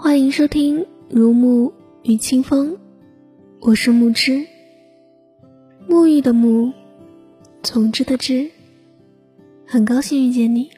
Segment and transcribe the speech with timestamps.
[0.00, 0.78] 欢迎收听
[1.10, 1.72] 《如沐
[2.04, 2.70] 与清风》，
[3.58, 4.46] 我是木之，
[5.88, 6.72] 沐浴的沐，
[7.64, 8.48] 从之的之，
[9.66, 10.70] 很高兴遇见你。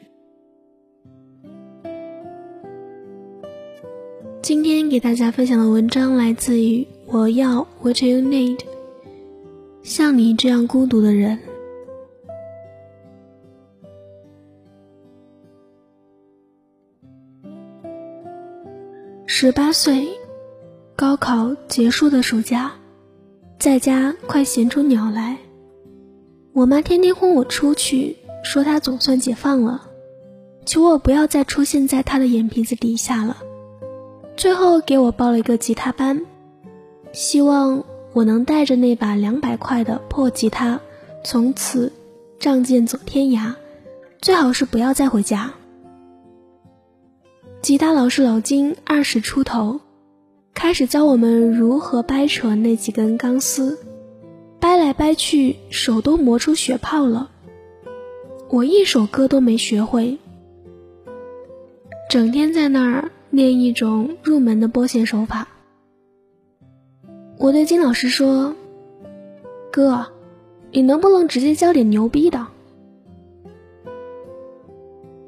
[4.41, 8.61] 今天给大家分享的文章来自于我要 What You Need，
[9.83, 11.37] 像你这样孤独的人。
[19.43, 20.07] 十八岁，
[20.95, 22.73] 高考结束的暑假，
[23.57, 25.35] 在家快闲出鸟来。
[26.53, 29.81] 我妈天天轰我出去，说她总算解放了，
[30.63, 33.37] 求我不要再出现在她的眼皮子底下了。
[34.37, 36.21] 最后给我报了一个吉他班，
[37.11, 37.83] 希望
[38.13, 40.79] 我能带着那把两百块的破吉他，
[41.23, 41.91] 从此
[42.37, 43.55] 仗剑走天涯，
[44.21, 45.51] 最好是不要再回家。
[47.61, 49.81] 吉他老师老金二十出头，
[50.55, 53.77] 开始教我们如何掰扯那几根钢丝，
[54.59, 57.29] 掰来掰去，手都磨出血泡了。
[58.49, 60.17] 我一首歌都没学会，
[62.09, 65.47] 整天在那儿练一种入门的拨弦手法。
[67.37, 68.55] 我对金老师说
[69.71, 70.07] ：“哥，
[70.71, 72.47] 你能不能直接教点牛逼的？”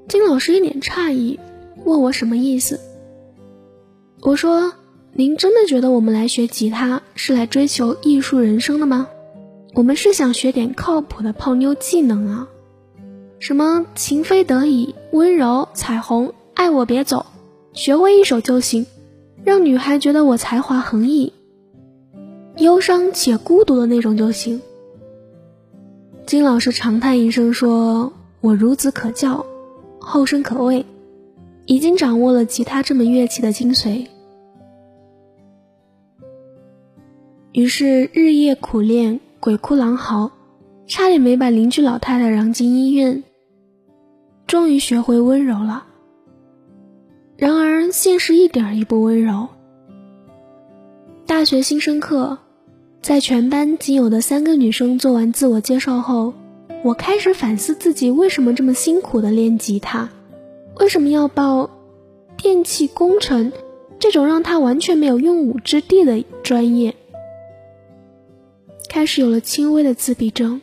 [0.10, 1.40] 金老师一脸诧异。
[1.86, 2.80] 问我什么意思？
[4.22, 4.74] 我说
[5.12, 9.08] ：“您真的觉得我们来学吉他是来追求艺术人生的吗？
[9.74, 12.48] 我们是想学点靠谱的泡妞技能啊，
[13.40, 17.26] 什么情非得已、温柔、彩虹、爱我别走，
[17.74, 18.86] 学会一首就行，
[19.44, 21.34] 让女孩觉得我才华横溢，
[22.58, 24.62] 忧伤且孤独的那种就行。”
[26.26, 29.46] 金老师长叹一声说：“我孺子可教，
[30.00, 30.86] 后生可畏。”
[31.66, 34.06] 已经掌握了吉他这门乐器的精髓，
[37.54, 40.32] 于是日夜苦练，鬼哭狼嚎，
[40.88, 43.24] 差点没把邻居老太太嚷进医院。
[44.46, 45.86] 终于学会温柔了。
[47.38, 49.48] 然而现实一点也不温柔。
[51.26, 52.38] 大学新生课，
[53.02, 56.34] 在全班仅有的三个女生做完自我介绍后，
[56.84, 60.10] 我开始反思自己为什么这么辛苦的练吉他。
[60.80, 61.70] 为什么要报
[62.38, 63.52] 电气工程
[64.00, 66.96] 这种让他完全没有用武之地的专业？
[68.90, 70.62] 开始有了轻微的自闭症，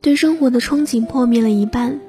[0.00, 2.00] 对生活的憧憬破灭了一半。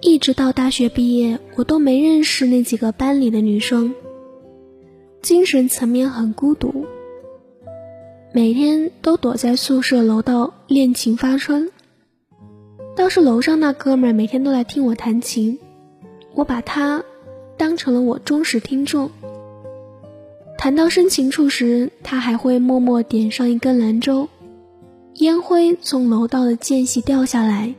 [0.00, 3.94] 一直到大学毕业，我都没认识那几个班里的女生，
[5.22, 6.86] 精神层面很孤独，
[8.32, 11.70] 每天都躲在宿舍楼道练琴发春。
[12.96, 15.58] 倒是楼上那哥们儿每天都来听我弹琴，
[16.32, 17.04] 我把他
[17.58, 19.10] 当成了我忠实听众。
[20.56, 24.30] 弹到深情处时，他还会默默点上一根兰州，
[25.16, 27.74] 烟灰从楼道的间隙掉下来，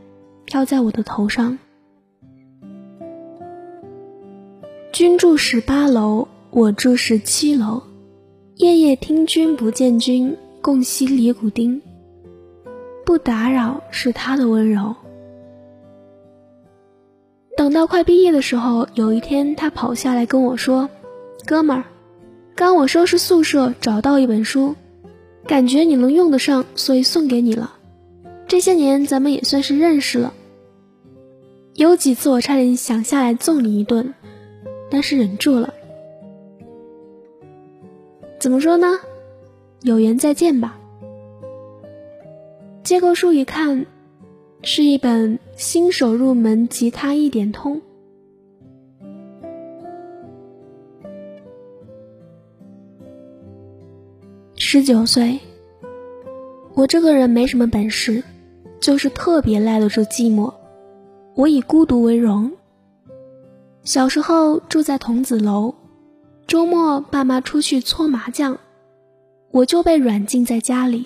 [0.45, 1.57] 飘在我的头上。
[4.93, 7.81] 君住十八楼，我住十七楼，
[8.57, 11.81] 夜夜听君不见君，共吸李古丁。
[13.03, 14.95] 不打扰是他的温柔。
[17.57, 20.91] 等到快毕业的时候，有一天他跑下来跟我说
[21.43, 21.85] ：“哥们儿，
[22.55, 24.75] 刚我收拾宿舍找到一本书，
[25.47, 27.73] 感觉你能用得上，所以送给你了。
[28.47, 30.33] 这些年咱们也算是认识了。
[31.73, 34.13] 有几次我差点想下来揍你一顿，
[34.91, 35.73] 但是忍住了。
[38.39, 38.99] 怎么说呢？
[39.81, 40.77] 有缘再见吧。”
[42.85, 43.87] 接过书一看。
[44.63, 47.81] 是一本新手入门吉他一点通。
[54.55, 55.39] 十九岁，
[56.73, 58.21] 我这个人没什么本事，
[58.81, 60.53] 就是特别耐得住寂寞。
[61.35, 62.51] 我以孤独为荣。
[63.83, 65.73] 小时候住在童子楼，
[66.45, 68.57] 周末爸妈出去搓麻将，
[69.51, 71.05] 我就被软禁在家里，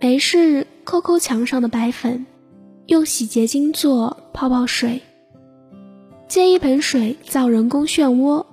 [0.00, 2.26] 没事抠抠墙上的白粉。
[2.90, 5.00] 用洗洁精做泡泡水，
[6.26, 8.46] 接一盆水造人工漩涡，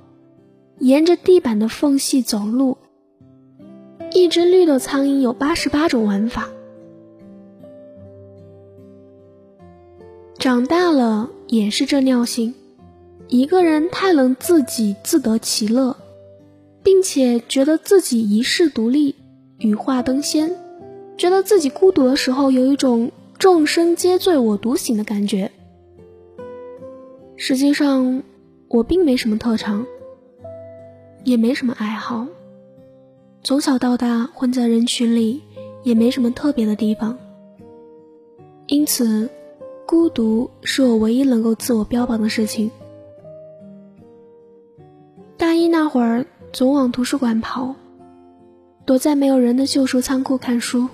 [0.78, 2.78] 沿着地板的缝隙走路。
[4.12, 6.50] 一只绿豆苍蝇有八十八种玩法。
[10.38, 12.54] 长大了也是这尿性，
[13.30, 15.98] 一个人太能自己自得其乐，
[16.84, 19.16] 并且觉得自己一世独立，
[19.58, 20.56] 羽化登仙，
[21.18, 23.12] 觉得自己孤独的时候有一种。
[23.40, 25.52] 众生皆醉我独醒的感觉。
[27.36, 28.24] 实际上，
[28.68, 29.86] 我并没什么特长，
[31.24, 32.28] 也没什么爱好，
[33.44, 35.44] 从小到大混在人群里，
[35.84, 37.16] 也没什么特别的地方。
[38.66, 39.30] 因此，
[39.86, 42.72] 孤独是我唯一能够自我标榜的事情。
[45.38, 47.76] 大一那会儿，总往图书馆跑，
[48.84, 50.90] 躲在没有人的旧书仓库看书，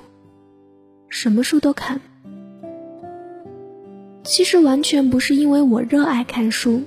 [1.08, 2.02] 什么书都看。
[4.24, 6.82] 其实完全不是因为我热爱看书，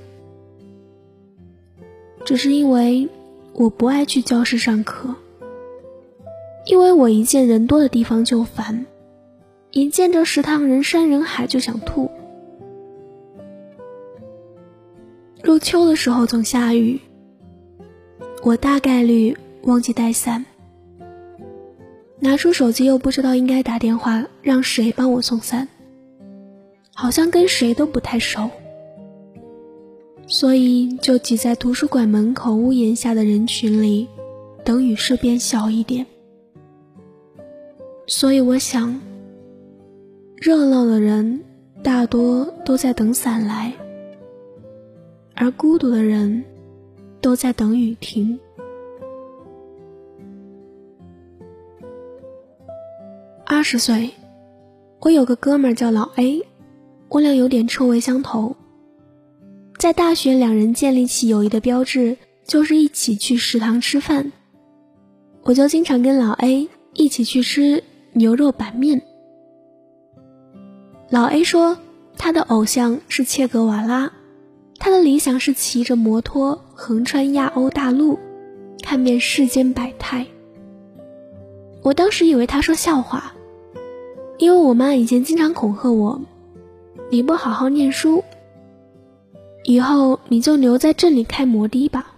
[2.24, 3.08] 只是因为
[3.52, 5.14] 我不爱去教室上课，
[6.64, 8.86] 因为我一见人多的地方就烦，
[9.70, 12.10] 一见着食堂人山人海就想吐。
[15.42, 17.00] 入秋的时候总下雨，
[18.42, 20.44] 我大概率忘记带伞，
[22.18, 25.68] 拿出手机又不知道应该打电话让谁帮我送伞。
[26.98, 28.48] 好像跟谁都不太熟，
[30.26, 34.08] 所以就挤在图书馆门口屋檐下的人群里，
[34.64, 36.06] 等雨势变小一点。
[38.06, 38.98] 所以我想，
[40.36, 41.44] 热闹的人
[41.82, 43.74] 大多都在等伞来，
[45.34, 46.42] 而孤独的人
[47.20, 48.40] 都在等雨停。
[53.44, 54.10] 二十岁，
[55.00, 56.42] 我有个哥们儿叫老 A。
[57.08, 58.56] 我俩有点臭味相投，
[59.78, 64.32] 在大学，两人建立起友谊的标志就是一起去食堂吃饭。
[65.42, 69.02] 我就经常跟老 A 一起去吃牛肉板面。
[71.08, 71.78] 老 A 说，
[72.18, 74.12] 他的偶像是切格瓦拉，
[74.78, 78.18] 他的理想是骑着摩托横穿亚欧大陆，
[78.82, 80.26] 看遍世间百态。
[81.82, 83.32] 我当时以为他说笑话，
[84.38, 86.20] 因为我妈以前经常恐吓我。
[87.08, 88.24] 你不好好念书，
[89.62, 92.14] 以后你就留在镇里开摩的吧。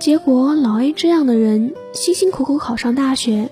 [0.00, 3.48] 结果老 A 这样的人辛辛苦苦考上大学，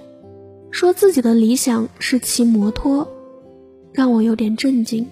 [0.73, 3.09] 说自己的理想是骑摩托，
[3.93, 5.07] 让我有点震惊。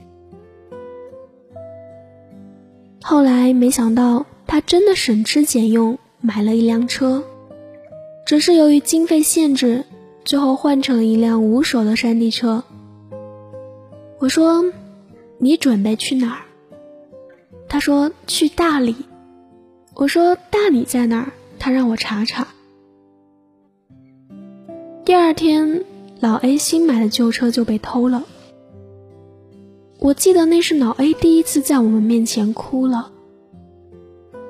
[3.03, 7.23] 后来没想到他真的省吃俭用买了一辆车，
[8.27, 9.85] 只是由于经费限制，
[10.25, 12.65] 最后换成了一辆无手的山地车。
[14.23, 14.65] 我说
[15.39, 16.43] ：“你准备去哪儿？”
[17.69, 18.95] 他说：“去大理。”
[19.95, 22.47] 我说：“大理在哪儿？”他让我查查。
[25.05, 25.85] 第二天，
[26.21, 28.23] 老 A 新买的旧车就被偷了。
[29.99, 33.11] 我记得那是老 A 第一次在我们面前哭了。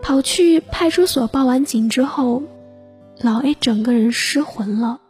[0.02, 2.42] 跑去派出所报完警之后，
[3.22, 5.00] 老 A 整个人失魂了。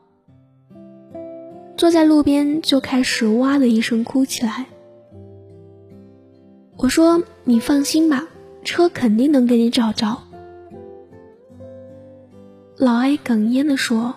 [1.77, 4.67] 坐在路边就开始哇的一声哭起来。
[6.77, 8.29] 我说：“你放心吧，
[8.65, 10.23] 车肯定能给你找着。”
[12.77, 14.15] 老艾哽咽的说：“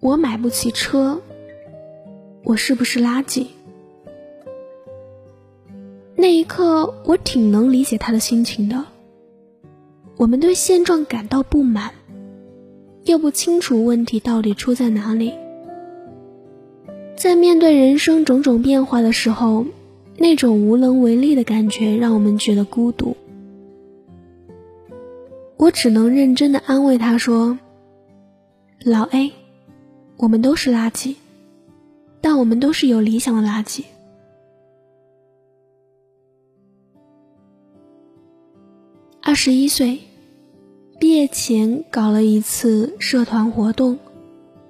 [0.00, 1.20] 我买不起车，
[2.44, 3.46] 我是不是垃圾？”
[6.16, 8.84] 那一刻，我挺能理解他的心情的。
[10.16, 11.92] 我们对现状感到不满。
[13.08, 15.32] 又不清楚问题到底出在哪里，
[17.16, 19.64] 在面对人生种种变化的时候，
[20.18, 23.16] 那种无能为力的感觉让我们觉得孤独。
[25.56, 27.58] 我只能认真的安慰他说
[28.84, 29.32] ：“老 A，
[30.18, 31.16] 我们都是垃圾，
[32.20, 33.84] 但我们都是有理想的垃圾。”
[39.22, 40.00] 二十一岁。
[40.98, 43.98] 毕业前搞了一次社团活动，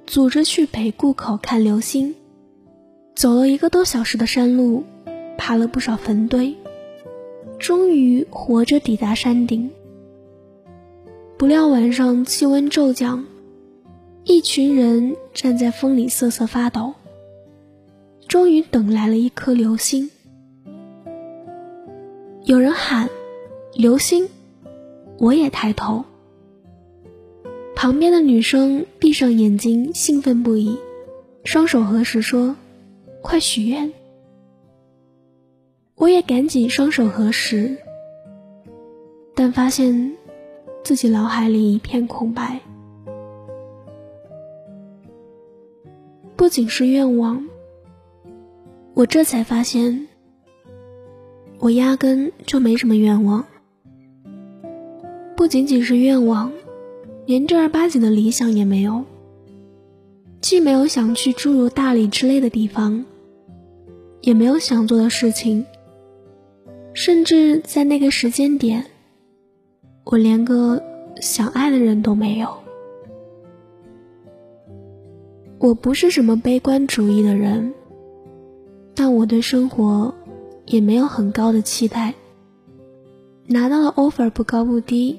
[0.06, 2.14] 组织去北固口看流星，
[3.16, 4.84] 走了一个多小时的山路，
[5.38, 6.54] 爬了不少坟堆，
[7.58, 9.70] 终于活着抵达山顶。
[11.38, 13.24] 不料晚上气温骤降，
[14.24, 16.92] 一群人站在风里瑟瑟发抖。
[18.26, 20.10] 终于等来了一颗流星，
[22.44, 23.08] 有人喊
[23.72, 24.28] ：“流星！”
[25.18, 26.04] 我也抬头。
[27.80, 30.76] 旁边的女生闭上眼睛，兴奋不已，
[31.44, 32.56] 双手合十说
[33.22, 33.92] ：“快许愿！”
[35.94, 37.76] 我也赶紧双手合十，
[39.36, 40.16] 但发现
[40.82, 42.58] 自己脑海里一片空白。
[46.34, 47.46] 不仅是愿望，
[48.94, 50.08] 我这才发现，
[51.60, 53.46] 我压根就没什么愿望。
[55.36, 56.52] 不仅仅是愿望。
[57.28, 59.04] 连正儿八经的理想也没有，
[60.40, 63.04] 既没有想去诸如大理之类的地方，
[64.22, 65.66] 也没有想做的事情，
[66.94, 68.86] 甚至在那个时间点，
[70.04, 70.82] 我连个
[71.20, 72.48] 想爱的人都没有。
[75.58, 77.74] 我不是什么悲观主义的人，
[78.94, 80.14] 但我对生活
[80.64, 82.14] 也没有很高的期待。
[83.46, 85.18] 拿到了 offer 不高不低，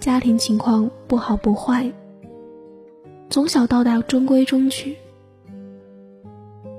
[0.00, 1.90] 家庭情况不好不坏，
[3.30, 4.96] 从小到大中规中矩。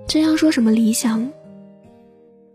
[0.07, 1.31] 真要说什么理想，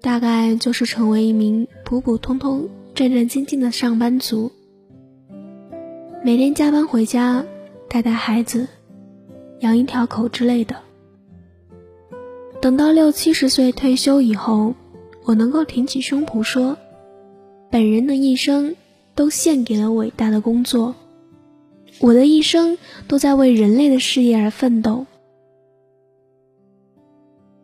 [0.01, 4.51] 大概就是成为一名普普通通、战战兢兢的上班族，
[6.25, 7.45] 每天加班回家，
[7.89, 8.67] 带带孩子。
[9.61, 10.77] 养一条狗之类的。
[12.61, 14.75] 等到六七十岁退休以后，
[15.25, 16.77] 我能够挺起胸脯说，
[17.71, 18.75] 本人的一生
[19.15, 20.95] 都献给了伟大的工作，
[22.01, 25.07] 我的一生都在为人类的事业而奋斗。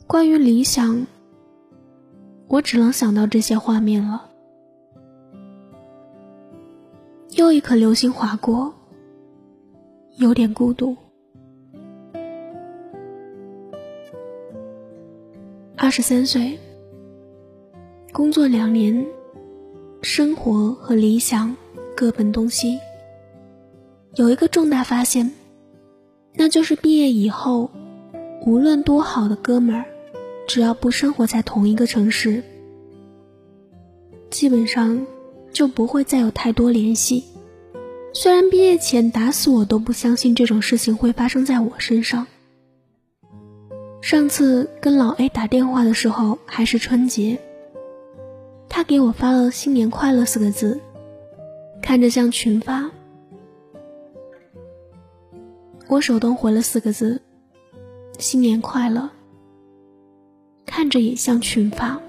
[0.07, 1.07] 关于理想，
[2.49, 4.27] 我只能想到这些画面了。
[7.37, 8.75] 又一颗流星划过，
[10.17, 10.97] 有点孤独。
[15.77, 16.59] 二十三岁，
[18.13, 19.07] 工作两年，
[20.03, 21.57] 生活和理想
[21.95, 22.79] 各奔东西。
[24.15, 25.31] 有一个重大发现，
[26.35, 27.71] 那就是毕业以后，
[28.47, 29.85] 无论多好的哥们儿，
[30.49, 32.43] 只要不生活在同一个城市，
[34.31, 35.07] 基本上
[35.53, 37.25] 就不会再有太多联系。
[38.13, 42.27] 虽然毕业前打死我都不相信这种事情会发生在我身上。
[44.01, 47.39] 上次跟老 A 打电话的时候还是春节，
[48.73, 50.81] 他给我发了“新年快乐”四个字，
[51.83, 52.89] 看着像群发，
[55.89, 57.21] 我手动回了四个字
[58.19, 59.11] “新年快乐”，
[60.65, 62.01] 看着也像群发，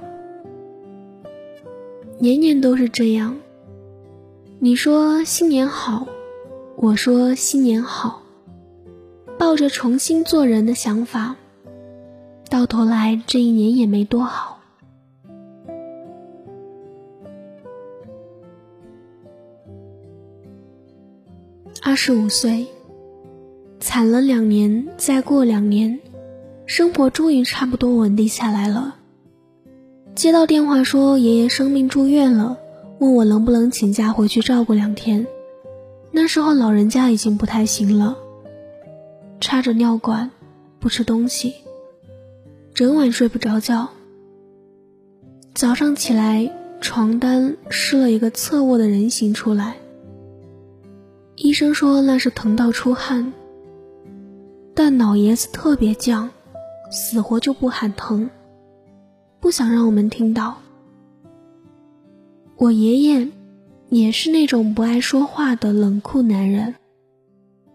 [2.20, 3.36] 年年都是这样。
[4.60, 6.08] 你说新年好，
[6.76, 8.22] 我说新年好，
[9.40, 11.36] 抱着重新做人的想法。
[12.50, 14.61] 到头来，这一年也没多好。
[21.84, 22.68] 二十五岁，
[23.80, 26.00] 惨了两年，再过两年，
[26.68, 28.98] 生活终于差不多稳定下来了。
[30.14, 32.60] 接到电话说爷爷生病住院了，
[33.00, 35.26] 问我能不能请假回去照顾两天。
[36.12, 38.16] 那时候老人家已经不太行了，
[39.40, 40.30] 插着尿管，
[40.80, 41.56] 不吃东西。
[42.76, 43.90] 整晚睡不着觉，
[45.56, 49.78] 早上起来床单湿了一个侧卧的人形出来。
[51.44, 53.34] 医生说那是疼到出汗，
[54.76, 56.30] 但老爷子特别犟，
[56.92, 58.30] 死活就不喊疼，
[59.40, 60.60] 不想让我们听到。
[62.58, 63.28] 我爷爷
[63.90, 66.76] 也是那种不爱说话的冷酷男人，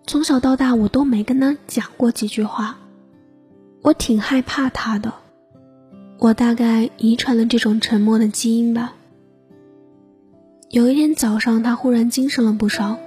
[0.06, 2.78] 从小到大我都没跟他讲过几句话。
[3.82, 5.12] 我挺害怕他的，
[6.20, 8.94] 我大概遗传了这种沉默的基因吧。
[10.70, 13.00] 有一天早上，他忽然精神了不少，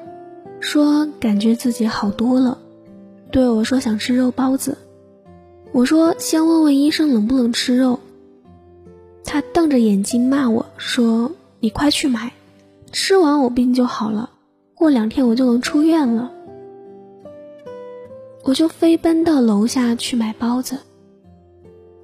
[0.59, 2.57] 说感觉自己好多了，
[3.31, 4.77] 对我说想吃肉包子。
[5.71, 7.99] 我说先问问医生能不能吃肉。
[9.23, 12.33] 他瞪着眼睛骂我说：“你快去买，
[12.91, 14.31] 吃完我病就好了，
[14.73, 16.31] 过两天我就能出院了。”
[18.43, 20.79] 我就飞奔到楼下去买包子。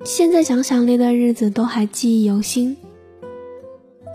[0.04, 2.78] 现在想想那段日子都还记忆犹新，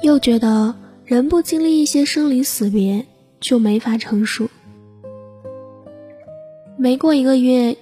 [0.02, 3.06] 又觉得人不经历一些生离死别
[3.40, 4.48] 就没法成熟。
[6.76, 7.76] 没过一个月，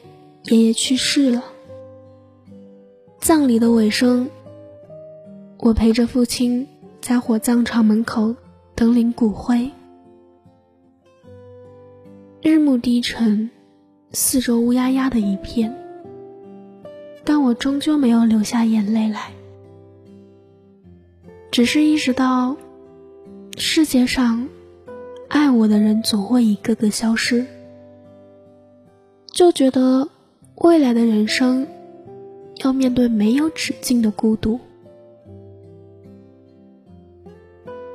[0.45, 1.45] 爷爷去世了。
[3.21, 4.31] 葬礼的尾声，
[5.59, 6.67] 我陪着父亲
[7.01, 8.35] 在火葬场门口
[8.75, 9.71] 等领骨灰。
[12.41, 13.51] 日暮低沉。
[14.11, 15.77] 四周乌压压的一片，
[17.25, 19.33] 但我终究没有流下眼泪来，
[21.51, 22.57] 只是意识到，
[23.59, 24.49] 世界上
[25.29, 27.45] 爱我的人总会一个个消失，
[29.33, 30.09] 就觉得
[30.57, 31.67] 未来的人生
[32.65, 34.59] 要面对没有止境的孤独。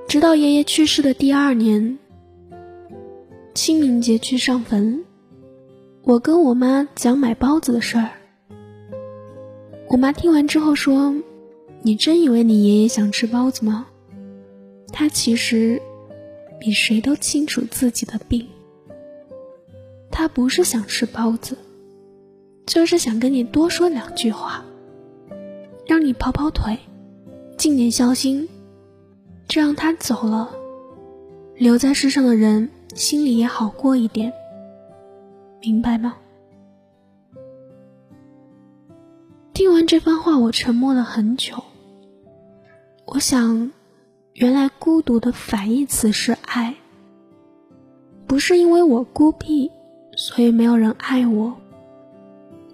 [0.08, 1.98] 直到爷爷去世的第二年，
[3.56, 5.04] 清明节去上坟。
[6.04, 8.10] 我跟我妈讲买包子的事儿，
[9.90, 11.16] 我妈听完之后说
[11.82, 13.88] ：“你真以为你爷爷想吃包子吗？
[14.92, 15.82] 他其实
[16.63, 18.48] 比谁都清楚自己的病。
[20.10, 21.58] 他不是想吃包子，
[22.65, 24.63] 就是想跟你多说两句话，
[25.86, 26.79] 让你跑跑腿，
[27.58, 28.48] 尽点孝心，
[29.46, 30.51] 这样他走了，
[31.58, 34.32] 留在世上的人心里也好过一点，
[35.60, 36.15] 明白吗？
[39.53, 41.62] 听完这番话，我沉默了很久。
[43.05, 43.74] 我想，
[44.34, 46.75] 原来孤独的反义词是爱。
[48.25, 49.70] 不是因为我孤僻，
[50.16, 51.54] 所以没有人爱我，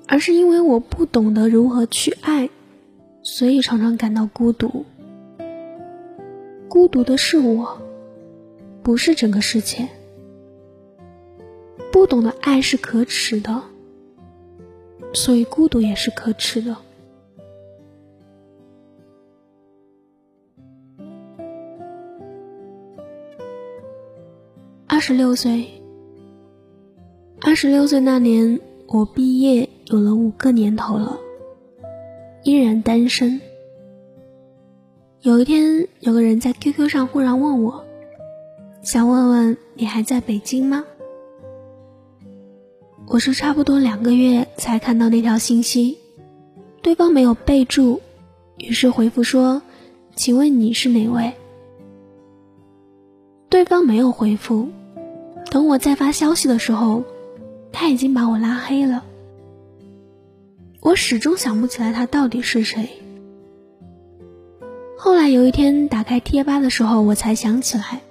[0.08, 2.50] 而是因为我不懂得如何去爱，
[3.24, 4.86] 所以常常感到孤独。
[6.70, 7.82] 孤独的是我，
[8.82, 9.90] 不是整个世界。
[11.92, 13.62] 不懂得爱是可耻的。
[15.14, 16.78] 所以，孤独也是可耻的。
[25.10, 25.66] 十六岁，
[27.42, 31.18] 二十六岁那年，我毕业有了五个年头了，
[32.44, 33.42] 依然单身。
[35.22, 37.84] 有一天，有个人在 QQ 上忽然问我，
[38.84, 40.86] 想问问你还在北京吗？
[43.08, 45.98] 我是差不多两个月才看到那条信息，
[46.84, 48.00] 对方没有备注，
[48.60, 49.64] 于是回复说
[50.16, 51.34] ：“请问你是哪位？”
[53.50, 54.70] 对方没有回复，
[55.50, 57.04] 等我再发消息的时候，
[57.72, 59.04] 他已经把我拉黑了。
[60.82, 62.90] 我始终想不起来他到底是谁。
[64.98, 68.02] 后来有一天打开贴吧的时候，我才想起来，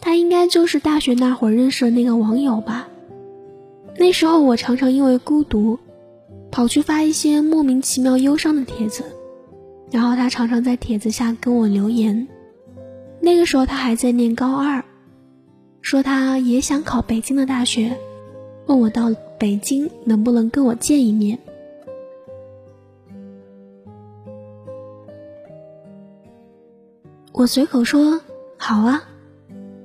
[0.00, 2.88] 他应该就是大学那会儿认识的那个网友吧。
[3.96, 5.78] 那时候我常常因为孤独，
[6.50, 9.02] 跑去发一些莫名其妙忧伤的帖子，
[9.90, 12.28] 然后他常常在帖子下跟我留言。
[13.20, 14.84] 那个时候他还在念高二，
[15.88, 17.96] 说他也想考北京的大学，
[18.66, 21.38] 问我到北京能不能跟我见一面。
[27.32, 28.20] 我随口说
[28.58, 29.02] 好啊，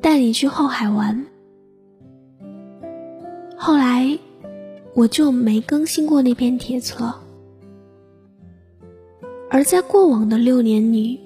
[0.02, 1.26] 带你去后海玩。
[3.56, 4.20] 后来，
[4.94, 7.24] 我就没更新过那篇帖子了。
[9.50, 11.22] 而在过往的六年里，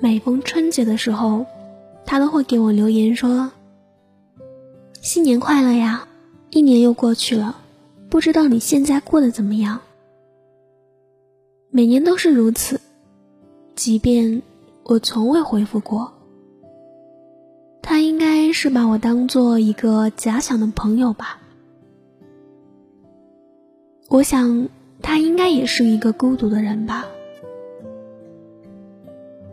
[0.00, 1.46] 每逢春节的时候，
[2.04, 3.52] 他都会给我留言说
[5.04, 6.08] ：“新年快乐呀！
[6.48, 7.60] 一年又过去了，
[8.08, 9.80] 不知道你现在过得怎么样？”
[11.68, 12.80] 每年都是如此，
[13.76, 14.40] 即便
[14.82, 16.10] 我从未回复过，
[17.82, 21.38] 他应该是把我当做一个假想的朋友吧。
[24.08, 24.70] 我想，
[25.02, 27.04] 他应该也是一个孤独的人吧。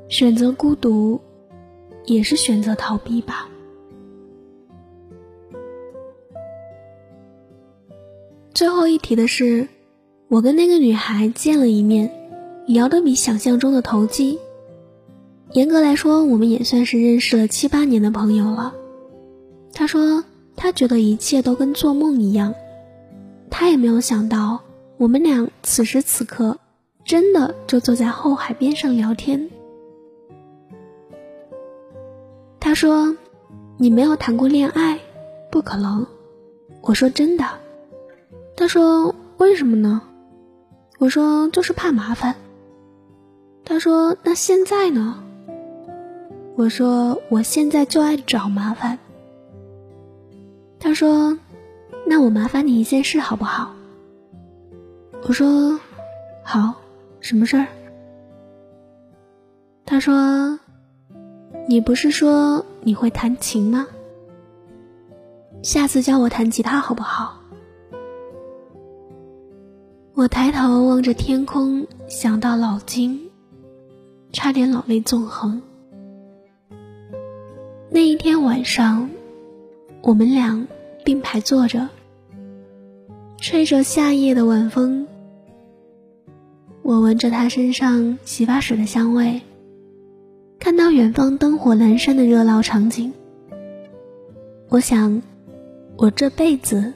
[0.07, 1.19] 选择孤独，
[2.05, 3.49] 也是选择逃避吧。
[8.62, 9.67] 最后一提的是，
[10.28, 12.12] 我跟那个女孩见了一面，
[12.67, 14.38] 聊得比想象中的投机。
[15.54, 18.76] 严格来说，我们也算是认识了七八年的朋友了。
[19.74, 20.24] 她说，
[20.56, 22.54] 她觉得一切都跟做梦一样。
[23.50, 24.60] 他也没有想到，
[24.97, 26.60] 我们俩此时此刻
[27.04, 29.50] 真的就坐在后海边上聊天。
[32.60, 33.17] 他说
[33.80, 35.00] ：“你没有谈过恋爱，
[35.50, 36.06] 不可能。”
[36.82, 37.43] 我说：“真的。”
[38.62, 40.04] 他说：“为什么呢？”
[41.00, 42.36] 我说：“就是怕麻烦。”
[43.65, 45.24] 他说：“那现在呢？”
[46.56, 49.00] 我说：“我现在就爱找麻烦。”
[50.80, 51.39] 他说。
[52.06, 53.74] 那我麻烦你一件事好不好？
[55.24, 55.80] 我说
[56.43, 56.76] 好，
[57.19, 57.65] 什么事儿？
[59.86, 60.60] 他说
[61.67, 63.88] ：“你不是说你会弹琴吗？
[65.63, 67.38] 下次教我弹吉他好不好？”
[70.13, 73.30] 我抬头望着天空，想到老金，
[74.34, 75.62] 差点老泪纵横。
[77.89, 79.10] 那一天晚上，
[80.02, 80.67] 我们俩
[81.06, 81.88] 并排坐着。
[83.38, 85.08] 吹着夏夜的晚风，
[86.82, 89.41] 我闻着他身上洗发水的香味，
[90.60, 93.13] 看到远方灯火阑珊的热闹场景，
[94.67, 95.21] 我想，
[95.95, 96.93] 我这辈子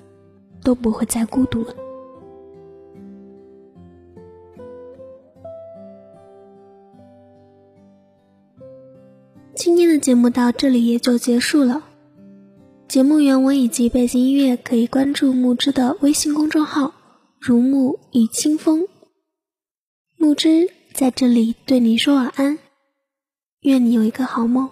[0.62, 1.74] 都不会再孤独了。
[9.66, 11.84] 今天的节目到这里也就结束了。
[12.88, 16.94] 节目原文以及背景音乐可以关注木之的微信公众号
[17.42, 18.88] “如沐与清风”。
[20.20, 22.60] 木之在这里对你说晚安，
[23.62, 24.70] 愿你有一个好梦。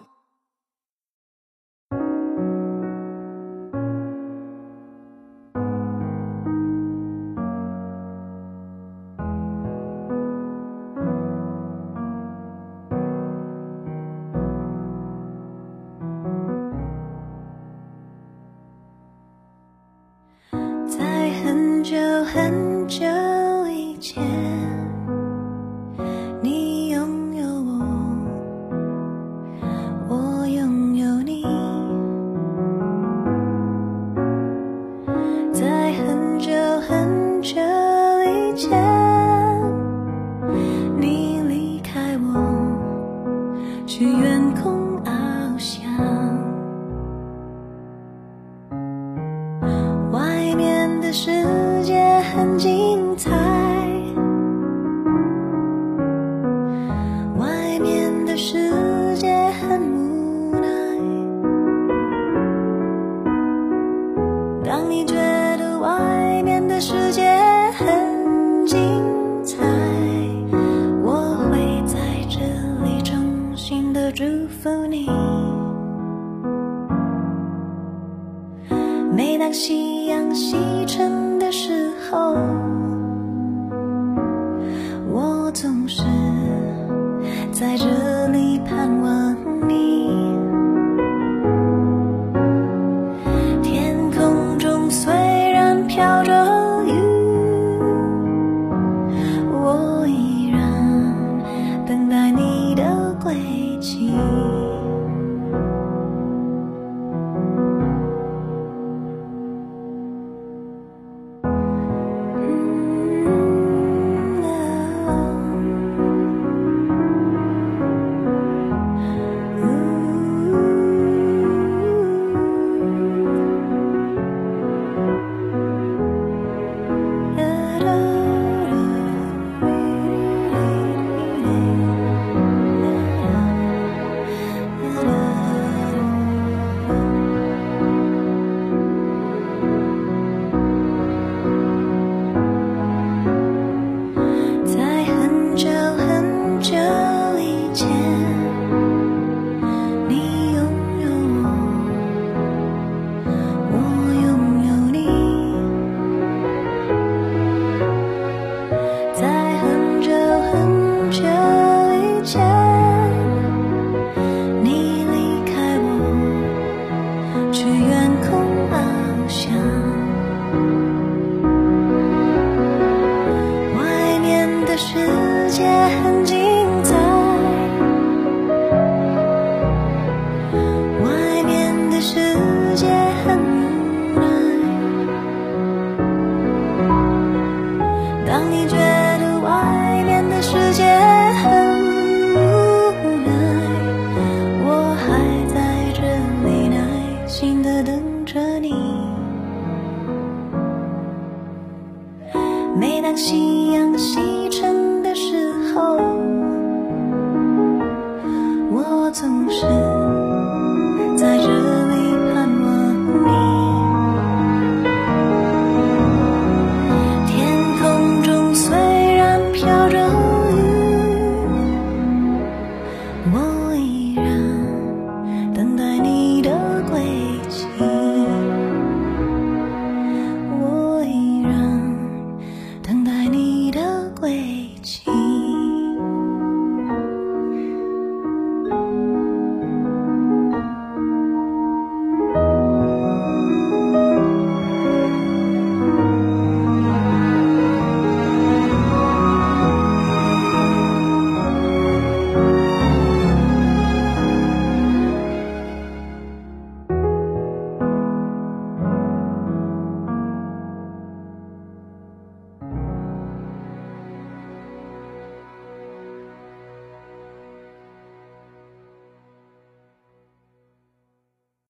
[44.34, 46.13] 天空翱翔。